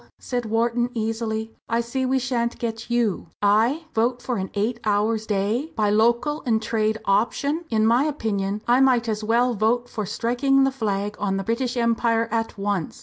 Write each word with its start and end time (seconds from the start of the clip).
said 0.17 0.47
Wharton, 0.47 0.89
easily, 0.95 1.53
"I 1.69 1.79
see 1.79 2.07
we 2.07 2.17
shan't 2.17 2.57
get 2.57 2.89
you." 2.89 3.27
"I! 3.39 3.85
vote 3.93 4.19
for 4.19 4.37
an 4.37 4.49
eight 4.55 4.79
hours 4.83 5.27
day, 5.27 5.73
by 5.75 5.91
local 5.91 6.41
and 6.43 6.59
trade 6.59 6.97
option! 7.05 7.65
In 7.69 7.85
my 7.85 8.05
opinion 8.05 8.63
I 8.67 8.79
might 8.81 9.07
as 9.07 9.23
well 9.23 9.53
vote 9.53 9.87
for 9.87 10.07
striking 10.07 10.63
the 10.63 10.71
flag 10.71 11.15
on 11.19 11.37
the 11.37 11.43
British 11.43 11.77
Empire 11.77 12.27
at 12.31 12.57
once! 12.57 12.99